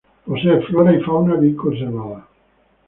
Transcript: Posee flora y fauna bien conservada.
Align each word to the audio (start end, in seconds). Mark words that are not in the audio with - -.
Posee 0.25 0.61
flora 0.61 0.93
y 0.95 0.99
fauna 1.03 1.35
bien 1.35 1.55
conservada. 1.55 2.27